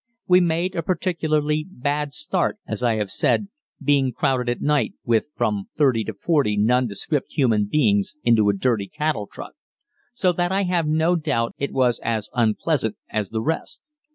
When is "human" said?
7.33-7.65